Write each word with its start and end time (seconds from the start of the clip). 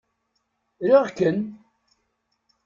Riɣ-ken! 0.87 1.39